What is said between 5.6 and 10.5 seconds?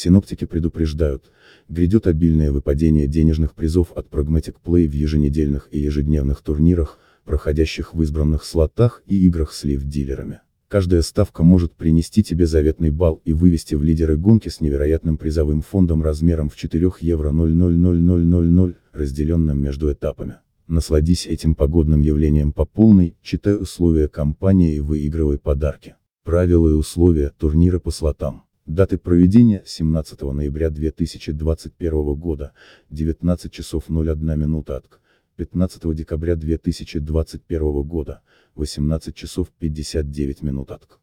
и ежедневных турнирах, проходящих в избранных слотах и играх с лив-дилерами.